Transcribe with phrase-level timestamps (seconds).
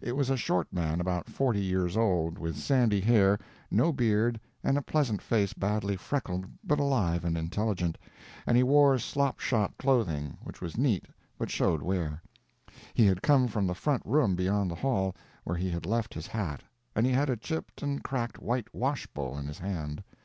[0.00, 3.36] It was a short man about forty years old, with sandy hair,
[3.68, 7.98] no beard, and a pleasant face badly freckled but alive and intelligent,
[8.46, 11.06] and he wore slop shop clothing which was neat
[11.36, 12.22] but showed wear.
[12.94, 16.28] He had come from the front room beyond the hall, where he had left his
[16.28, 16.62] hat,
[16.94, 20.04] and he had a chipped and cracked white wash bowl in his hand.